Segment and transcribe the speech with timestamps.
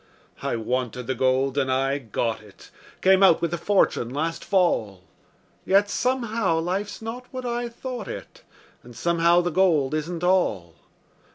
[0.41, 2.71] I wanted the gold, and I got it
[3.03, 5.03] Came out with a fortune last fall,
[5.63, 8.41] Yet somehow life's not what I thought it,
[8.81, 10.73] And somehow the gold isn't all.